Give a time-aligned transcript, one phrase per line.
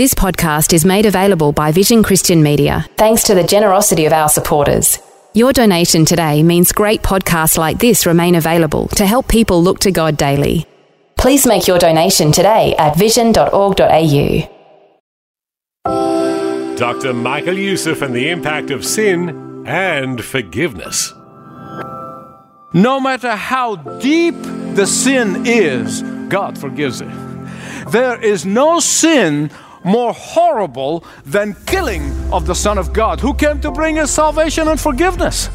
[0.00, 4.30] This podcast is made available by Vision Christian Media, thanks to the generosity of our
[4.30, 4.98] supporters.
[5.34, 9.92] Your donation today means great podcasts like this remain available to help people look to
[9.92, 10.64] God daily.
[11.18, 14.48] Please make your donation today at vision.org.au.
[16.76, 17.12] Dr.
[17.12, 21.12] Michael Youssef and the impact of sin and forgiveness.
[22.72, 24.36] No matter how deep
[24.76, 27.10] the sin is, God forgives it.
[27.90, 29.50] There is no sin
[29.84, 34.68] more horrible than killing of the Son of God, who came to bring us salvation
[34.68, 35.48] and forgiveness.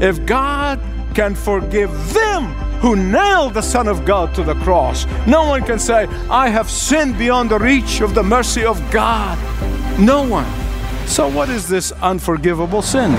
[0.00, 0.80] If God
[1.14, 5.78] can forgive them who nailed the Son of God to the cross, no one can
[5.78, 9.38] say, I have sinned beyond the reach of the mercy of God.
[9.98, 10.50] No one.
[11.06, 13.12] So, what is this unforgivable sin?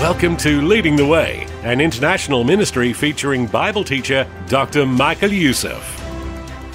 [0.00, 4.86] Welcome to Leading the Way, an international ministry featuring Bible teacher Dr.
[4.86, 5.99] Michael Youssef.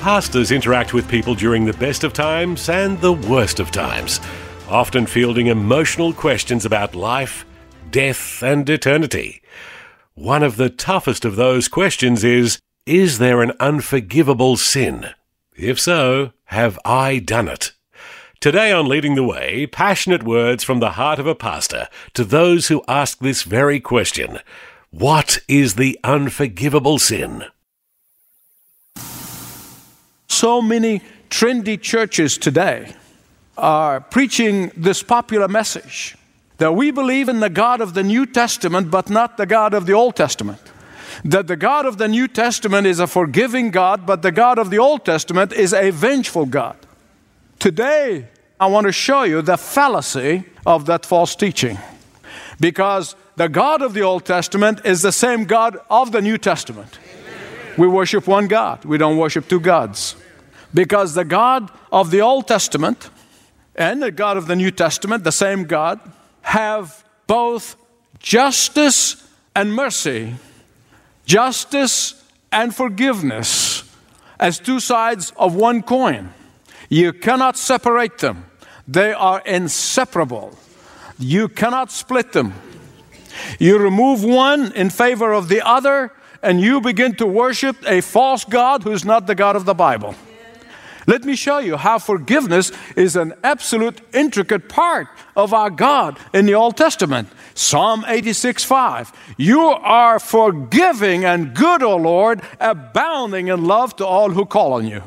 [0.05, 4.21] Pastors interact with people during the best of times and the worst of times,
[4.69, 7.43] often fielding emotional questions about life,
[7.89, 9.41] death, and eternity.
[10.13, 15.07] One of the toughest of those questions is Is there an unforgivable sin?
[15.55, 17.71] If so, have I done it?
[18.39, 22.67] Today on Leading the Way, passionate words from the heart of a pastor to those
[22.67, 24.37] who ask this very question
[24.91, 27.45] What is the unforgivable sin?
[30.35, 32.93] So many trendy churches today
[33.57, 36.17] are preaching this popular message
[36.57, 39.85] that we believe in the God of the New Testament, but not the God of
[39.85, 40.59] the Old Testament.
[41.23, 44.71] That the God of the New Testament is a forgiving God, but the God of
[44.71, 46.75] the Old Testament is a vengeful God.
[47.57, 48.27] Today,
[48.59, 51.77] I want to show you the fallacy of that false teaching.
[52.59, 56.99] Because the God of the Old Testament is the same God of the New Testament.
[57.77, 60.17] We worship one God, we don't worship two gods.
[60.73, 63.09] Because the God of the Old Testament
[63.75, 65.99] and the God of the New Testament, the same God,
[66.41, 67.75] have both
[68.19, 70.35] justice and mercy,
[71.25, 73.83] justice and forgiveness
[74.39, 76.33] as two sides of one coin.
[76.89, 78.45] You cannot separate them,
[78.87, 80.57] they are inseparable.
[81.17, 82.53] You cannot split them.
[83.57, 86.11] You remove one in favor of the other,
[86.41, 90.15] and you begin to worship a false God who's not the God of the Bible.
[91.07, 96.45] Let me show you how forgiveness is an absolute intricate part of our God in
[96.45, 97.29] the Old Testament.
[97.53, 99.35] Psalm 86 5.
[99.37, 104.87] You are forgiving and good, O Lord, abounding in love to all who call on
[104.87, 105.03] you.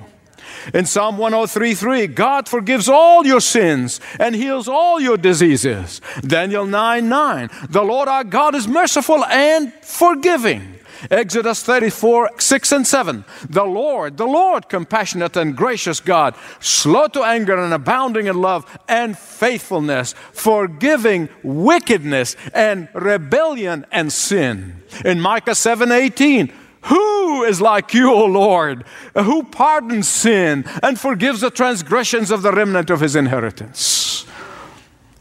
[0.72, 6.00] In Psalm 103 3, God forgives all your sins and heals all your diseases.
[6.20, 10.74] Daniel 9 9, the Lord our God is merciful and forgiving.
[11.10, 13.24] Exodus 34, 6 and 7.
[13.48, 18.66] The Lord, the Lord, compassionate and gracious God, slow to anger and abounding in love
[18.88, 24.82] and faithfulness, forgiving wickedness and rebellion and sin.
[25.04, 28.84] In Micah 7, 18, who is like you, O Lord,
[29.14, 34.07] who pardons sin and forgives the transgressions of the remnant of his inheritance?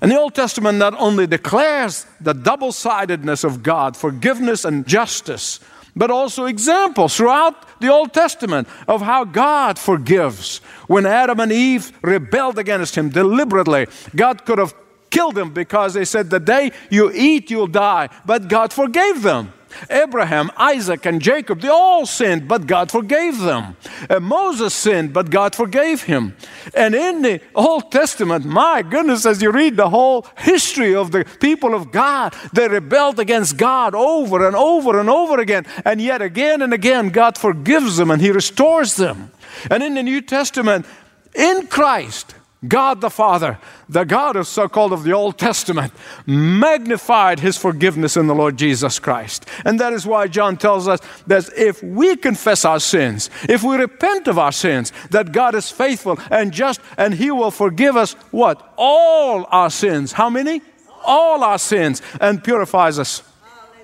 [0.02, 5.60] And the Old Testament not only declares the double sidedness of God, forgiveness and justice,
[5.96, 10.60] but also examples throughout the Old Testament of how God forgives.
[10.86, 14.76] When Adam and Eve rebelled against Him deliberately, God could have
[15.10, 18.10] killed them because they said, The day you eat, you'll die.
[18.26, 19.52] But God forgave them.
[19.90, 23.76] Abraham, Isaac, and Jacob, they all sinned, but God forgave them.
[24.10, 26.36] And Moses sinned, but God forgave him.
[26.74, 31.26] And in the Old Testament, my goodness, as you read the whole history of the
[31.40, 35.66] people of God, they rebelled against God over and over and over again.
[35.86, 39.32] And yet, again and again, God forgives them and He restores them.
[39.70, 40.86] And in the New Testament,
[41.34, 42.36] in Christ,
[42.68, 43.60] God the Father,
[43.90, 45.94] the God of so called of the Old Testament,
[46.26, 49.46] magnified his forgiveness in the Lord Jesus Christ.
[49.66, 53.78] And that is why John tells us that if we confess our sins, if we
[53.78, 58.14] repent of our sins, that God is faithful and just and he will forgive us
[58.32, 58.74] what?
[58.78, 60.12] All our sins.
[60.12, 60.62] How many?
[61.06, 63.24] All our sins and purifies us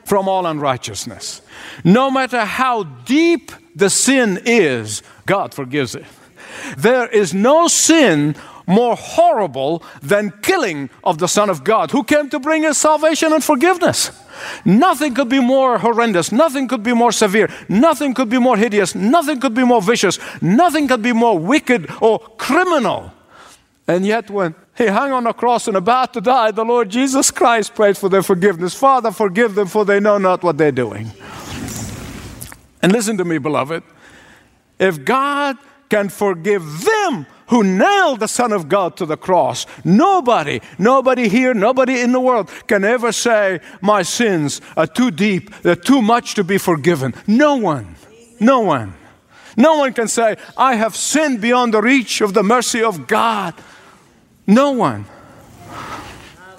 [0.06, 1.42] from all unrighteousness.
[1.84, 6.06] No matter how deep the sin is, God forgives it.
[6.78, 8.36] There is no sin
[8.68, 13.34] more horrible than killing of the Son of God, who came to bring us salvation
[13.34, 14.12] and forgiveness.
[14.66, 18.96] Nothing could be more horrendous, nothing could be more severe, nothing could be more hideous,
[18.96, 23.12] nothing could be more vicious, nothing could be more wicked or criminal.
[23.88, 27.32] And yet, when he hung on the cross and about to die, the Lord Jesus
[27.32, 28.74] Christ prayed for their forgiveness.
[28.74, 31.12] Father, forgive them, for they know not what they're doing.
[32.82, 33.84] And listen to me, beloved.
[34.80, 35.58] If God
[35.90, 39.66] can forgive them who nailed the Son of God to the cross.
[39.84, 45.54] Nobody, nobody here, nobody in the world can ever say, My sins are too deep,
[45.62, 47.14] they're too much to be forgiven.
[47.28, 47.96] No one,
[48.40, 48.96] no one.
[49.56, 53.54] No one can say, I have sinned beyond the reach of the mercy of God.
[54.48, 55.06] No one.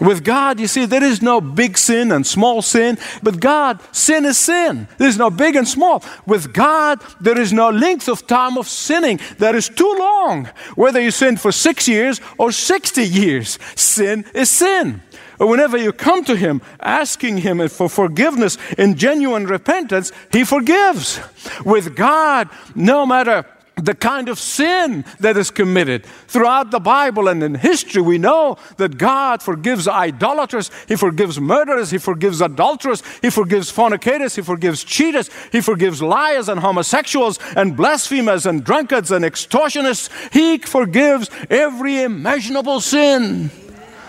[0.00, 2.98] With God, you see, there is no big sin and small sin.
[3.22, 4.88] But God, sin is sin.
[4.98, 6.02] There's no big and small.
[6.26, 10.48] With God, there is no length of time of sinning that is too long.
[10.74, 15.02] Whether you sin for six years or 60 years, sin is sin.
[15.38, 21.20] Whenever you come to Him asking Him for forgiveness in genuine repentance, He forgives.
[21.64, 23.44] With God, no matter
[23.76, 26.06] the kind of sin that is committed.
[26.28, 31.90] Throughout the Bible and in history, we know that God forgives idolaters, He forgives murderers,
[31.90, 37.76] He forgives adulterers, He forgives fornicators, He forgives cheaters, He forgives liars and homosexuals and
[37.76, 40.08] blasphemers and drunkards and extortionists.
[40.32, 43.50] He forgives every imaginable sin.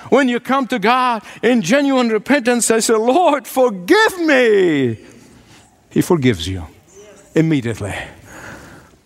[0.09, 4.99] When you come to God in genuine repentance, I say, Lord, forgive me.
[5.89, 6.67] He forgives you
[7.33, 7.95] immediately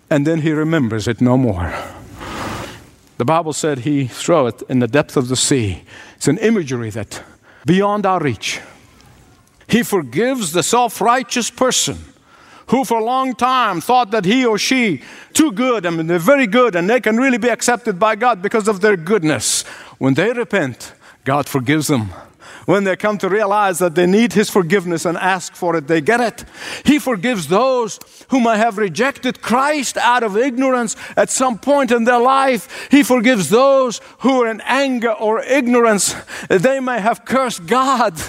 [0.09, 1.73] and then he remembers it no more.
[3.17, 5.83] The Bible said he threw it in the depth of the sea.
[6.15, 7.21] It's an imagery that
[7.65, 8.61] beyond our reach.
[9.67, 11.97] He forgives the self-righteous person
[12.67, 15.01] who for a long time thought that he or she
[15.33, 18.41] too good I mean they're very good and they can really be accepted by God
[18.41, 19.63] because of their goodness.
[19.97, 22.09] When they repent, God forgives them
[22.65, 26.01] when they come to realize that they need His forgiveness and ask for it, they
[26.01, 26.45] get it.
[26.85, 27.99] He forgives those
[28.29, 32.87] whom I have rejected Christ out of ignorance at some point in their life.
[32.91, 36.15] He forgives those who are in anger or ignorance.
[36.49, 38.19] They may have cursed God.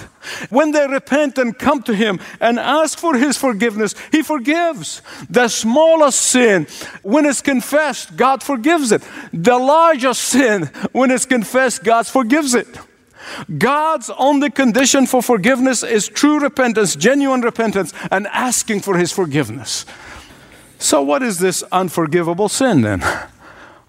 [0.49, 5.01] When they repent and come to Him and ask for His forgiveness, He forgives.
[5.29, 6.67] The smallest sin,
[7.01, 9.03] when it's confessed, God forgives it.
[9.33, 12.67] The largest sin, when it's confessed, God forgives it.
[13.57, 19.85] God's only condition for forgiveness is true repentance, genuine repentance, and asking for His forgiveness.
[20.79, 23.01] So, what is this unforgivable sin then?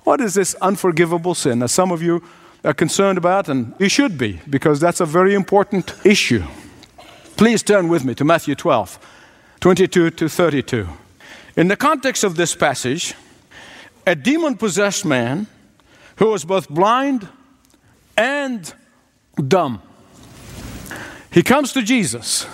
[0.05, 1.61] What is this unforgivable sin?
[1.61, 2.23] that some of you
[2.65, 6.43] are concerned about, and you should be, because that's a very important issue.
[7.37, 8.99] Please turn with me to Matthew 12,
[9.61, 10.89] 22 to 32.
[11.57, 13.15] In the context of this passage,
[14.07, 15.47] a demon possessed man
[16.17, 17.29] who was both blind
[18.17, 18.75] and
[19.37, 19.83] dumb.
[21.31, 22.47] He comes to Jesus,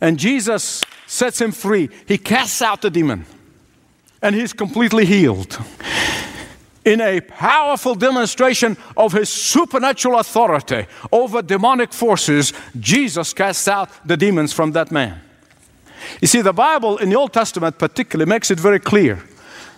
[0.00, 1.88] and Jesus sets him free.
[2.06, 3.26] He casts out the demon,
[4.22, 5.58] and he's completely healed.
[6.84, 14.16] In a powerful demonstration of his supernatural authority over demonic forces, Jesus casts out the
[14.16, 15.20] demons from that man.
[16.20, 19.20] You see, the Bible in the Old Testament, particularly, makes it very clear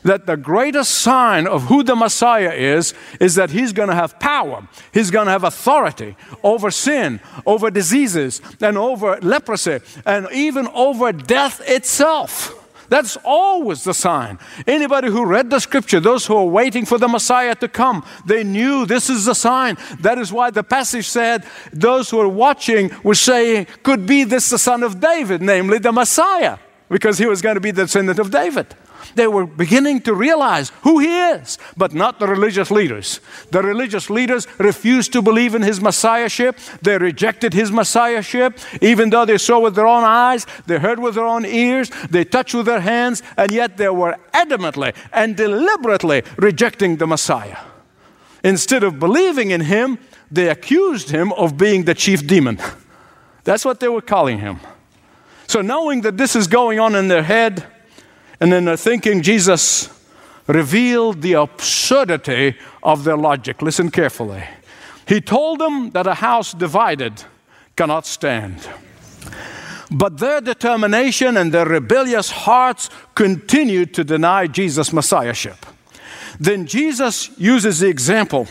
[0.03, 4.19] that the greatest sign of who the Messiah is is that he's going to have
[4.19, 10.67] power, he's going to have authority over sin, over diseases, and over leprosy, and even
[10.69, 12.55] over death itself.
[12.89, 14.39] That's always the sign.
[14.67, 18.45] Anybody who read the scripture, those who are waiting for the Messiah to come, they
[18.45, 19.77] knew this is the sign.
[20.01, 24.49] That is why the passage said those who are watching were saying, Could be this
[24.51, 26.59] the son of David, namely the Messiah,
[26.89, 28.75] because he was going to be the descendant of David.
[29.15, 33.21] They were beginning to realize who he is, but not the religious leaders.
[33.51, 36.59] The religious leaders refused to believe in his messiahship.
[36.83, 41.15] They rejected his messiahship, even though they saw with their own eyes, they heard with
[41.15, 46.23] their own ears, they touched with their hands, and yet they were adamantly and deliberately
[46.37, 47.59] rejecting the Messiah.
[48.45, 49.99] Instead of believing in him,
[50.31, 52.59] they accused him of being the chief demon.
[53.45, 54.61] That's what they were calling him.
[55.47, 57.65] So, knowing that this is going on in their head,
[58.41, 59.89] and in their thinking, Jesus
[60.47, 63.61] revealed the absurdity of their logic.
[63.63, 64.45] Listen carefully.
[65.07, 67.25] He told them that a house divided
[67.77, 68.69] cannot stand.
[69.91, 75.65] But their determination and their rebellious hearts continued to deny Jesus' messiahship.
[76.39, 78.47] Then Jesus uses the example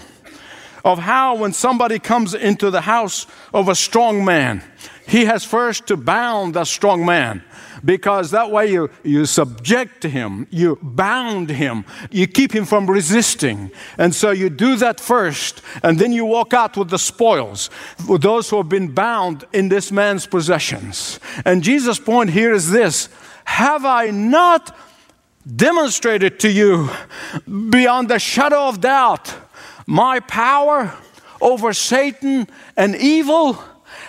[0.83, 4.63] of how when somebody comes into the house of a strong man,
[5.07, 7.41] he has first to bound that strong man
[7.83, 13.71] because that way you, you subject him, you bound him, you keep him from resisting.
[13.97, 17.69] And so you do that first, and then you walk out with the spoils,
[18.07, 21.19] with those who have been bound in this man's possessions.
[21.45, 23.07] And Jesus' point here is this
[23.45, 24.75] Have I not
[25.55, 26.89] demonstrated to you
[27.69, 29.33] beyond the shadow of doubt
[29.85, 30.93] my power
[31.39, 33.57] over Satan and evil?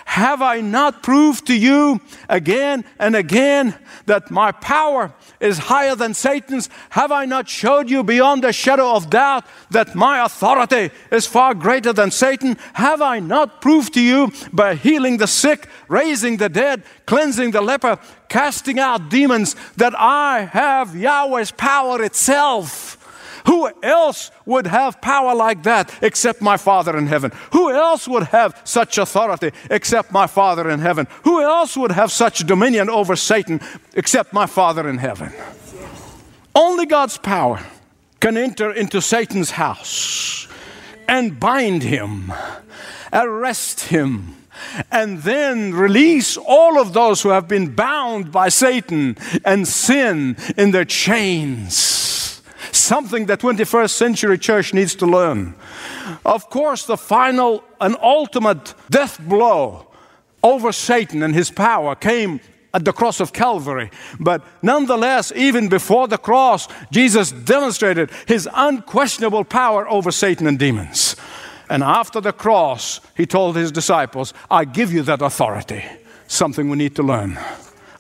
[0.09, 2.01] Have I not proved to you
[2.31, 3.75] again and again
[4.07, 6.71] that my power is higher than Satan's?
[6.91, 11.53] Have I not showed you beyond a shadow of doubt that my authority is far
[11.53, 12.57] greater than Satan?
[12.73, 17.61] Have I not proved to you by healing the sick, raising the dead, cleansing the
[17.61, 17.99] leper,
[18.31, 22.98] casting out demons that I have Yahweh's power itself?
[23.47, 27.33] Who else would have power like that except my Father in heaven?
[27.53, 31.07] Who else would have such authority except my Father in heaven?
[31.25, 33.61] Who else would have such dominion over Satan
[33.95, 35.33] except my Father in heaven?
[36.55, 37.61] Only God's power
[38.21, 40.49] can enter into Satan's house
[41.07, 42.33] and bind him,
[43.13, 44.35] arrest him,
[44.91, 50.73] and then release all of those who have been bound by Satan and sin in
[50.73, 51.98] their chains
[52.89, 55.55] something the 21st century church needs to learn.
[56.25, 59.87] Of course, the final and ultimate death blow
[60.43, 62.41] over Satan and his power came
[62.73, 63.91] at the cross of Calvary.
[64.19, 71.17] But nonetheless, even before the cross, Jesus demonstrated his unquestionable power over Satan and demons.
[71.71, 75.85] And after the cross, he told his disciples, I give you that authority.
[76.27, 77.39] Something we need to learn.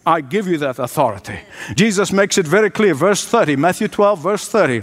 [0.08, 1.38] I give you that authority.
[1.74, 2.94] Jesus makes it very clear.
[2.94, 4.82] Verse 30, Matthew 12, verse 30.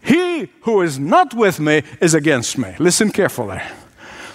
[0.00, 2.74] He who is not with me is against me.
[2.80, 3.60] Listen carefully.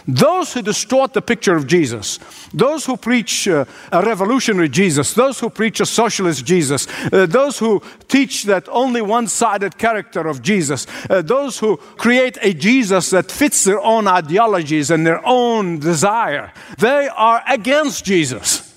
[0.07, 2.19] Those who distort the picture of Jesus,
[2.53, 7.59] those who preach uh, a revolutionary Jesus, those who preach a socialist Jesus, uh, those
[7.59, 13.09] who teach that only one sided character of Jesus, uh, those who create a Jesus
[13.09, 18.70] that fits their own ideologies and their own desire, they are against Jesus.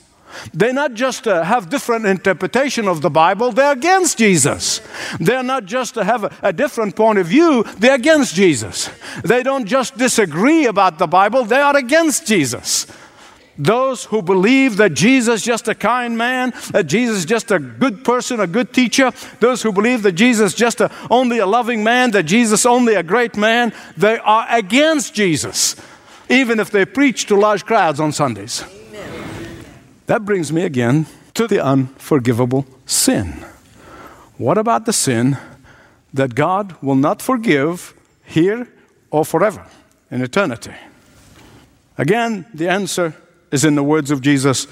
[0.53, 4.81] They not just uh, have different interpretation of the Bible, they're against Jesus.
[5.21, 8.91] They're not just to have a, a different point of view, they're against Jesus.
[9.25, 12.87] They don't just disagree about the Bible, they are against Jesus.
[13.57, 17.59] Those who believe that Jesus is just a kind man, that Jesus is just a
[17.61, 21.47] good person, a good teacher, those who believe that Jesus is just a, only a
[21.47, 25.77] loving man, that Jesus is only a great man, they are against Jesus,
[26.29, 28.65] even if they preach to large crowds on Sundays.
[30.07, 33.45] That brings me again to the unforgivable sin.
[34.37, 35.39] What about the sin
[36.13, 37.95] that God will not forgive
[38.25, 38.69] here
[39.11, 39.67] or forever
[40.11, 40.75] in eternity?
[41.97, 43.15] Again, the answer
[43.51, 44.67] is in the words of Jesus,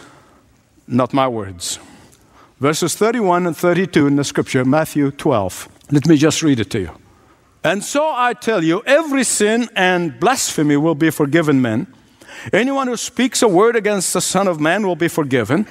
[0.86, 1.78] not my words.
[2.58, 5.68] Verses 31 and 32 in the scripture, Matthew 12.
[5.90, 6.90] Let me just read it to you.
[7.64, 11.86] And so I tell you, every sin and blasphemy will be forgiven men
[12.52, 15.66] Anyone who speaks a word against the Son of Man will be forgiven.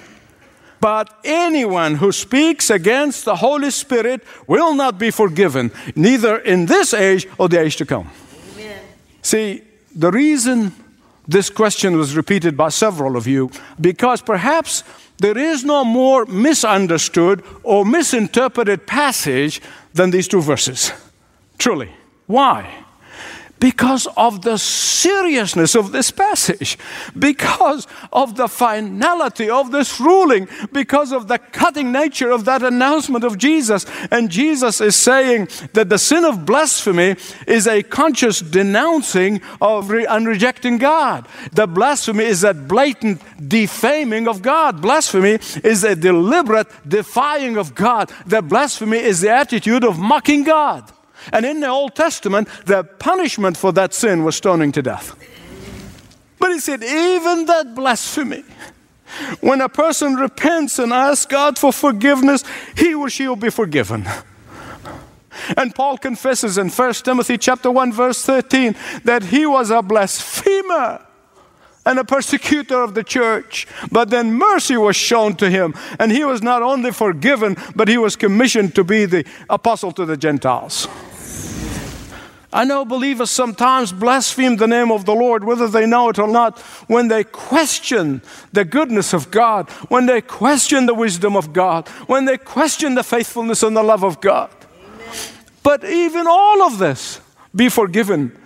[0.79, 6.93] But anyone who speaks against the Holy Spirit will not be forgiven, neither in this
[6.93, 8.09] age or the age to come.
[8.53, 8.79] Amen.
[9.21, 9.61] See,
[9.95, 10.73] the reason
[11.27, 14.83] this question was repeated by several of you, because perhaps
[15.19, 19.61] there is no more misunderstood or misinterpreted passage
[19.93, 20.91] than these two verses.
[21.59, 21.91] Truly.
[22.25, 22.85] Why?
[23.61, 26.79] Because of the seriousness of this passage,
[27.17, 33.23] because of the finality of this ruling, because of the cutting nature of that announcement
[33.23, 33.85] of Jesus.
[34.09, 37.15] And Jesus is saying that the sin of blasphemy
[37.45, 41.27] is a conscious denouncing of re- and rejecting God.
[41.51, 44.81] The blasphemy is a blatant defaming of God.
[44.81, 48.11] Blasphemy is a deliberate defying of God.
[48.25, 50.91] The blasphemy is the attitude of mocking God.
[51.31, 55.15] And in the Old Testament, the punishment for that sin was stoning to death.
[56.39, 58.43] But he said, even that blasphemy,
[59.41, 62.43] when a person repents and asks God for forgiveness,
[62.75, 64.07] he or she will be forgiven.
[65.55, 71.05] And Paul confesses in 1 Timothy chapter 1 verse 13 that he was a blasphemer
[71.85, 73.67] and a persecutor of the church.
[73.91, 77.97] But then mercy was shown to him, and he was not only forgiven, but he
[77.97, 80.87] was commissioned to be the apostle to the Gentiles.
[82.53, 86.27] I know believers sometimes blaspheme the name of the Lord, whether they know it or
[86.27, 91.87] not, when they question the goodness of God, when they question the wisdom of God,
[92.07, 94.49] when they question the faithfulness and the love of God.
[94.83, 95.15] Amen.
[95.63, 97.21] But even all of this
[97.55, 98.37] be forgiven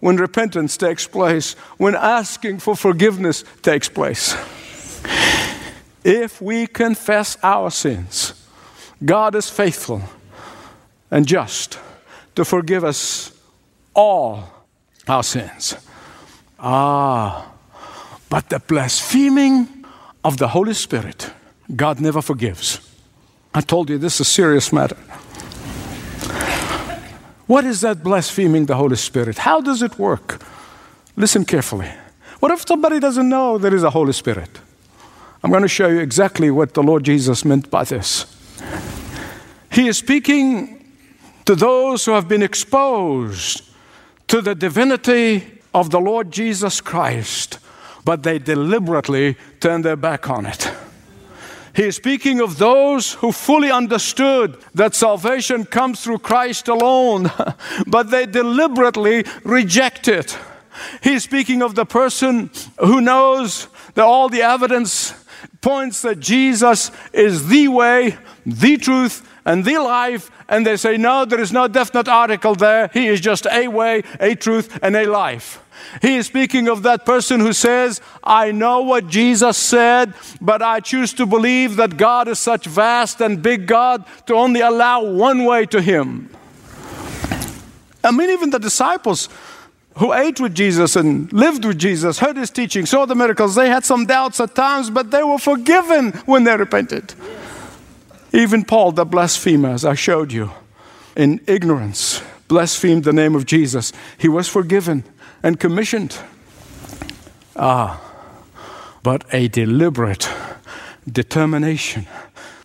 [0.00, 4.36] when repentance takes place, when asking for forgiveness takes place.
[6.04, 8.34] If we confess our sins,
[9.04, 10.02] God is faithful
[11.10, 11.78] and just
[12.36, 13.32] to forgive us
[13.94, 14.44] all
[15.06, 15.76] our sins.
[16.58, 17.52] Ah,
[18.28, 19.84] but the blaspheming
[20.24, 21.30] of the Holy Spirit,
[21.74, 22.80] God never forgives.
[23.54, 24.96] I told you this is a serious matter.
[27.46, 29.38] What is that blaspheming the Holy Spirit?
[29.38, 30.42] How does it work?
[31.16, 31.90] Listen carefully.
[32.40, 34.60] What if somebody doesn't know there is a Holy Spirit?
[35.42, 38.26] I'm going to show you exactly what the Lord Jesus meant by this.
[39.72, 40.92] He is speaking
[41.46, 43.62] to those who have been exposed
[44.28, 47.58] to the divinity of the Lord Jesus Christ,
[48.04, 50.70] but they deliberately turn their back on it.
[51.74, 57.30] He is speaking of those who fully understood that salvation comes through Christ alone,
[57.86, 60.36] but they deliberately reject it.
[61.02, 65.14] He is speaking of the person who knows that all the evidence
[65.60, 71.24] points that Jesus is the way, the truth, and the life, and they say, no,
[71.24, 72.90] there is no definite article there.
[72.92, 75.64] He is just a way, a truth, and a life.
[76.02, 80.80] He is speaking of that person who says, I know what Jesus said, but I
[80.80, 85.46] choose to believe that God is such vast and big God to only allow one
[85.46, 86.28] way to Him.
[88.04, 89.30] I mean, even the disciples
[89.96, 93.70] who ate with Jesus and lived with Jesus, heard His teaching, saw the miracles, they
[93.70, 97.14] had some doubts at times, but they were forgiven when they repented.
[98.32, 100.50] Even Paul, the blasphemer, as I showed you,
[101.16, 103.92] in ignorance, blasphemed the name of Jesus.
[104.18, 105.04] He was forgiven
[105.42, 106.18] and commissioned.
[107.56, 108.00] Ah,
[109.02, 110.28] but a deliberate
[111.10, 112.06] determination,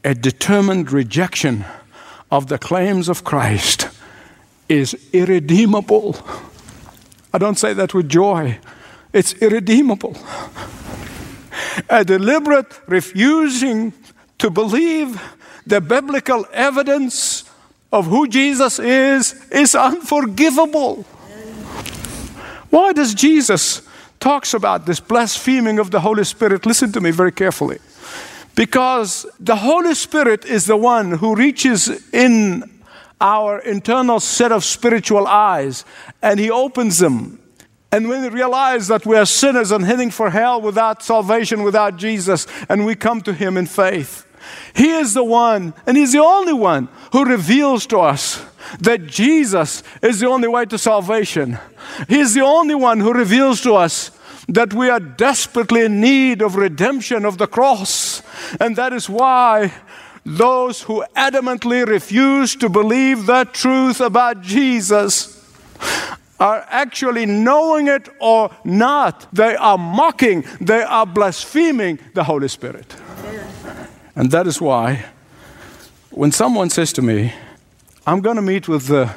[0.03, 1.65] a determined rejection
[2.29, 3.89] of the claims of Christ
[4.67, 6.17] is irredeemable.
[7.34, 8.60] I don't say that with joy,
[9.13, 10.17] it's irredeemable.
[11.89, 13.93] A deliberate refusing
[14.39, 15.22] to believe
[15.65, 17.43] the biblical evidence
[17.91, 21.03] of who Jesus is is unforgivable.
[22.70, 23.84] Why does Jesus
[24.20, 26.65] talks about this blaspheming of the Holy Spirit?
[26.65, 27.77] Listen to me very carefully.
[28.55, 32.64] Because the Holy Spirit is the one who reaches in
[33.22, 35.85] our internal set of spiritual eyes
[36.22, 37.40] and he opens them.
[37.92, 41.98] And when we realize that we are sinners and heading for hell without salvation, without
[41.98, 44.23] Jesus, and we come to him in faith,
[44.75, 48.44] he is the one, and He's the only one who reveals to us
[48.79, 51.59] that Jesus is the only way to salvation.
[52.07, 54.12] He's the only one who reveals to us
[54.48, 58.24] that we are desperately in need of redemption of the cross.
[58.59, 59.74] And that is why
[60.25, 65.40] those who adamantly refuse to believe the truth about Jesus
[66.40, 69.27] are actually knowing it or not.
[69.33, 72.96] They are mocking, they are blaspheming the Holy Spirit.
[74.16, 75.06] And that is why
[76.14, 77.34] when someone says to me,
[78.06, 79.14] I'm going to meet with the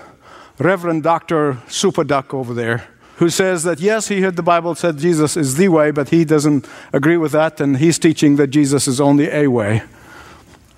[0.59, 1.59] Reverend Dr.
[1.69, 5.57] Super Duck over there, who says that yes, he heard the Bible said Jesus is
[5.57, 9.29] the way, but he doesn't agree with that, and he's teaching that Jesus is only
[9.31, 9.83] a way.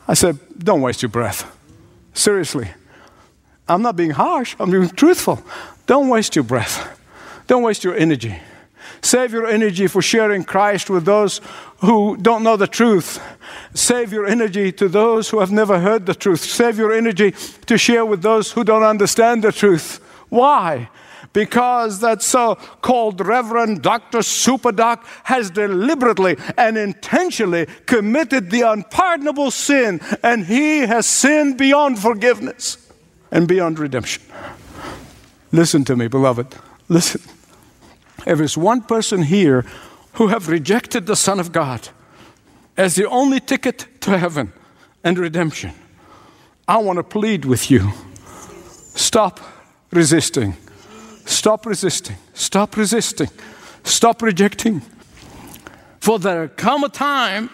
[0.08, 1.54] I said, Don't waste your breath.
[2.14, 2.70] Seriously.
[3.68, 5.42] I'm not being harsh, I'm being truthful.
[5.86, 6.98] Don't waste your breath.
[7.46, 8.40] Don't waste your energy.
[9.00, 11.40] Save your energy for sharing Christ with those
[11.78, 13.20] who don't know the truth.
[13.74, 16.40] Save your energy to those who have never heard the truth.
[16.40, 17.32] Save your energy
[17.66, 20.00] to share with those who don't understand the truth.
[20.28, 20.90] Why?
[21.32, 24.18] Because that so called Reverend Dr.
[24.18, 32.90] Superdoc has deliberately and intentionally committed the unpardonable sin, and he has sinned beyond forgiveness
[33.30, 34.22] and beyond redemption.
[35.52, 36.54] Listen to me, beloved.
[36.88, 37.20] Listen.
[38.28, 39.64] There is one person here
[40.12, 41.88] who have rejected the Son of God
[42.76, 44.52] as the only ticket to heaven
[45.02, 45.72] and redemption.
[46.68, 47.90] I want to plead with you.
[48.94, 49.40] Stop
[49.90, 50.58] resisting.
[51.24, 52.16] Stop resisting.
[52.34, 53.30] Stop resisting.
[53.82, 54.82] Stop rejecting.
[55.98, 57.48] For there come a time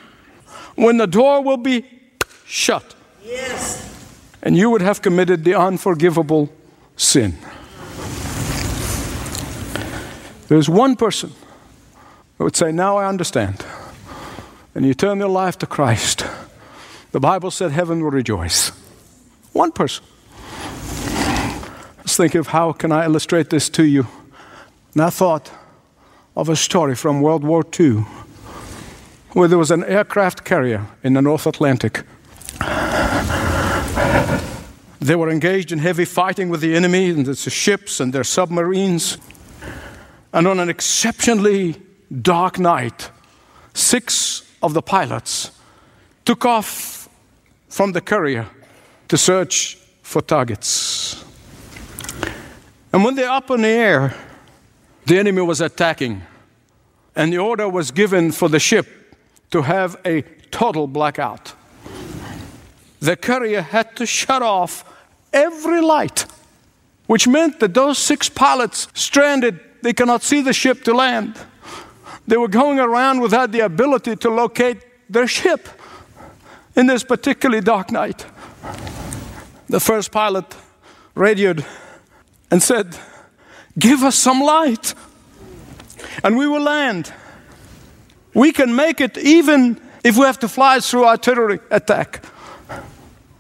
[0.75, 1.85] when the door will be
[2.47, 2.97] shut.
[3.25, 3.81] Yes.
[4.43, 6.51] And you would have committed the unforgivable
[6.97, 7.39] sin.
[10.49, 11.33] There's one person
[12.39, 13.65] who would say, Now I understand.
[14.75, 16.25] And you turn your life to Christ.
[17.13, 18.71] The Bible said heaven will rejoice.
[19.53, 20.05] One person.
[21.99, 24.09] Let's think of how can I illustrate this to you.
[24.95, 25.51] And I thought
[26.37, 28.05] of a story from World War II
[29.33, 32.03] where there was an aircraft carrier in the North Atlantic.
[35.01, 39.19] They were engaged in heavy fighting with the enemy and the ships and their submarines.
[40.35, 41.77] And on an exceptionally
[42.21, 43.09] dark night,
[43.73, 45.53] six of the pilots
[46.25, 47.09] took off
[47.69, 48.47] from the Courier
[49.07, 51.25] to search for targets.
[52.93, 54.17] And when they're up in the air,
[55.07, 56.23] the enemy was attacking,
[57.15, 58.89] and the order was given for the ship
[59.53, 61.55] to have a total blackout.
[62.99, 64.85] The Courier had to shut off
[65.33, 66.27] every light,
[67.07, 71.39] which meant that those six pilots stranded, they cannot see the ship to land.
[72.27, 74.79] They were going around without the ability to locate
[75.11, 75.69] their ship
[76.75, 78.25] in this particularly dark night.
[79.69, 80.57] The first pilot
[81.15, 81.67] radioed
[82.51, 82.97] and said,
[83.79, 84.95] Give us some light,
[86.23, 87.13] and we will land.
[88.33, 92.25] We can make it even if we have to fly through artillery attack.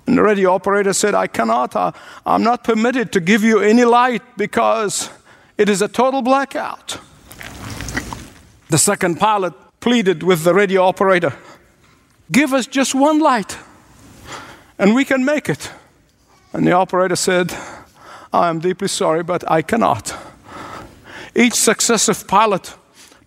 [0.07, 1.95] And the radio operator said, I cannot, I,
[2.27, 5.09] I'm not permitted to give you any light because
[5.57, 6.99] it is a total blackout.
[8.71, 11.35] The second pilot pleaded with the radio operator,
[12.33, 13.59] Give us just one light
[14.79, 15.71] and we can make it.
[16.53, 17.55] And the operator said,
[18.33, 20.15] I am deeply sorry, but I cannot.
[21.35, 22.75] Each successive pilot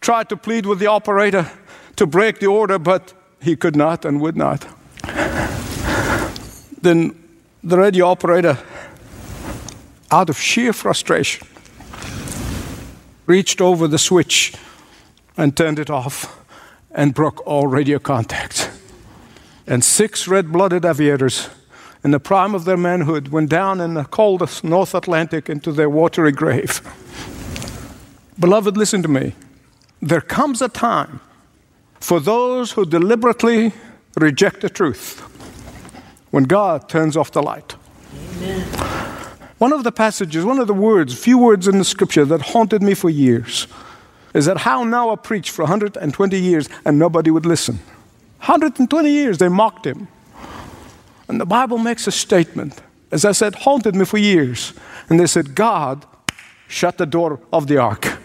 [0.01, 1.51] tried to plead with the operator
[1.95, 4.65] to break the order, but he could not and would not.
[6.81, 7.15] Then
[7.63, 8.57] the radio operator,
[10.11, 11.47] out of sheer frustration,
[13.27, 14.53] reached over the switch
[15.35, 16.43] and turned it off
[16.91, 18.71] and broke all radio contact.
[19.67, 21.49] And six red blooded aviators
[22.03, 25.89] in the prime of their manhood went down in the coldest North Atlantic into their
[25.89, 26.81] watery grave.
[28.39, 29.33] Beloved, listen to me.
[30.01, 31.19] There comes a time
[31.99, 33.73] for those who deliberately
[34.15, 35.19] reject the truth
[36.31, 37.75] when God turns off the light.
[38.37, 39.16] Amen.
[39.57, 42.83] One of the passages, one of the words, few words in the scripture that haunted
[42.83, 43.67] me for years
[44.33, 47.79] is that how now I preached for 120 years and nobody would listen.
[48.39, 50.07] 120 years they mocked him.
[51.27, 54.73] And the Bible makes a statement, as I said, haunted me for years.
[55.09, 56.05] And they said, God
[56.67, 58.19] shut the door of the ark.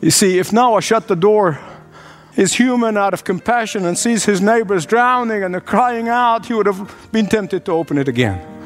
[0.00, 1.58] You see, if Noah shut the door,
[2.36, 6.54] is human out of compassion and sees his neighbors drowning and they're crying out, he
[6.54, 8.57] would have been tempted to open it again.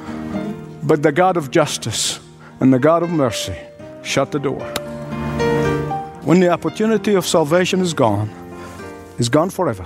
[0.82, 2.18] But the God of justice
[2.60, 3.56] and the God of mercy
[4.02, 4.62] shut the door.
[6.24, 8.28] When the opportunity of salvation is gone,
[9.18, 9.84] is gone forever.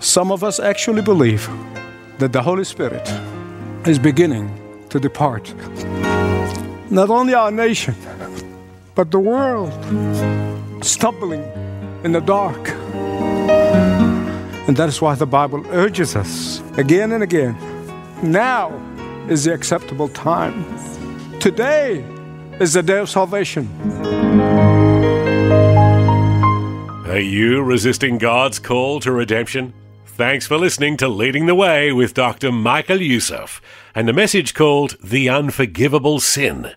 [0.00, 1.48] Some of us actually believe
[2.18, 3.08] that the Holy Spirit
[3.86, 4.50] is beginning
[4.90, 5.54] to depart.
[6.90, 7.94] Not only our nation,
[8.94, 9.72] but the world
[10.84, 11.42] stumbling
[12.04, 12.68] in the dark.
[14.68, 17.56] And that is why the Bible urges us again and again
[18.22, 18.70] now
[19.28, 20.64] is the acceptable time.
[21.40, 22.04] Today
[22.60, 23.68] is the day of salvation.
[27.06, 29.72] Are you resisting God's call to redemption?
[30.04, 32.50] Thanks for listening to Leading the Way with Dr.
[32.50, 33.60] Michael Youssef
[33.94, 36.72] and the message called The Unforgivable Sin.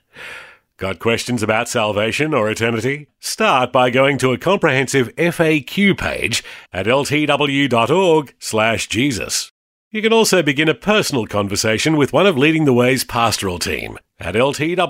[0.78, 3.08] Got questions about salvation or eternity?
[3.20, 7.52] Start by going to a comprehensive FAQ page at ltw.org/jesus.
[9.92, 13.98] You can also begin a personal conversation with one of Leading the Way's pastoral team
[14.20, 14.86] at ltw.org/jesus.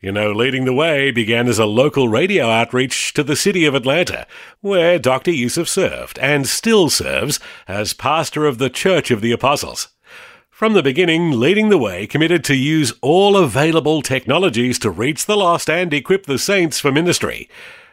[0.00, 3.74] You know, Leading the Way began as a local radio outreach to the city of
[3.74, 4.28] Atlanta,
[4.60, 5.32] where Dr.
[5.32, 9.88] Youssef served and still serves as pastor of the Church of the Apostles.
[10.48, 15.36] From the beginning, Leading the Way committed to use all available technologies to reach the
[15.36, 17.48] lost and equip the saints for ministry.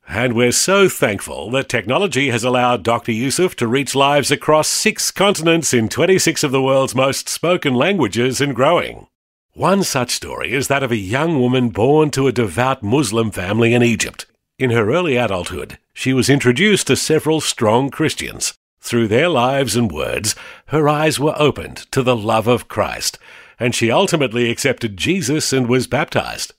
[0.08, 3.12] And we're so thankful that technology has allowed Dr.
[3.12, 8.40] Youssef to reach lives across six continents in 26 of the world's most spoken languages
[8.40, 9.08] and growing.
[9.54, 13.74] One such story is that of a young woman born to a devout Muslim family
[13.74, 14.26] in Egypt.
[14.58, 18.54] In her early adulthood, she was introduced to several strong Christians.
[18.80, 20.36] Through their lives and words,
[20.68, 23.20] her eyes were opened to the love of Christ,
[23.60, 26.54] and she ultimately accepted Jesus and was baptized.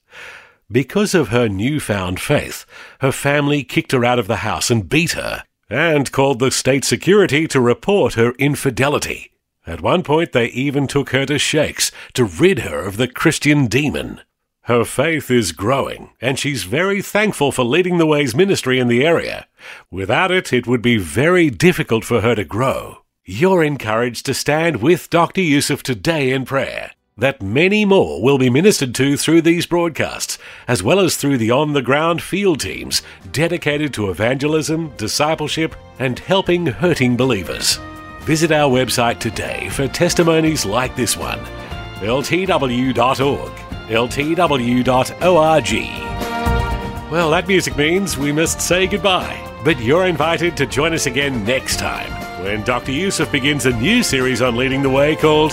[0.70, 2.66] Because of her newfound faith,
[3.00, 6.84] her family kicked her out of the house and beat her, and called the state
[6.84, 9.32] security to report her infidelity.
[9.66, 13.66] At one point, they even took her to sheikhs to rid her of the Christian
[13.66, 14.20] demon.
[14.62, 19.06] Her faith is growing, and she's very thankful for leading the way's ministry in the
[19.06, 19.46] area.
[19.90, 22.98] Without it, it would be very difficult for her to grow.
[23.24, 25.40] You're encouraged to stand with Dr.
[25.40, 30.82] Youssef today in prayer, that many more will be ministered to through these broadcasts, as
[30.82, 33.02] well as through the on the ground field teams
[33.32, 37.78] dedicated to evangelism, discipleship, and helping hurting believers.
[38.20, 41.40] Visit our website today for testimonies like this one,
[42.00, 43.52] ltw.org.
[43.88, 45.22] Ltw.org.
[47.10, 51.44] Well, that music means we must say goodbye, but you're invited to join us again
[51.44, 52.12] next time
[52.44, 52.92] when Dr.
[52.92, 55.52] Youssef begins a new series on leading the way called